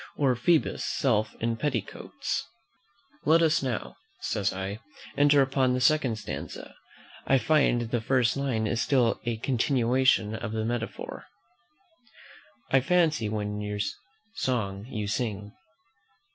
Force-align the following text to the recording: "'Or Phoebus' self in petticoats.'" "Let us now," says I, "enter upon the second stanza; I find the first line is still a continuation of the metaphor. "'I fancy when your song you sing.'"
"'Or 0.17 0.35
Phoebus' 0.35 0.83
self 0.83 1.35
in 1.39 1.57
petticoats.'" 1.57 2.47
"Let 3.23 3.43
us 3.43 3.61
now," 3.61 3.97
says 4.21 4.51
I, 4.51 4.79
"enter 5.15 5.43
upon 5.43 5.75
the 5.75 5.79
second 5.79 6.15
stanza; 6.17 6.73
I 7.27 7.37
find 7.37 7.81
the 7.91 8.01
first 8.01 8.35
line 8.35 8.65
is 8.65 8.81
still 8.81 9.19
a 9.27 9.37
continuation 9.37 10.33
of 10.33 10.53
the 10.53 10.65
metaphor. 10.65 11.25
"'I 12.71 12.79
fancy 12.79 13.29
when 13.29 13.61
your 13.61 13.77
song 14.33 14.87
you 14.87 15.05
sing.'" 15.07 15.51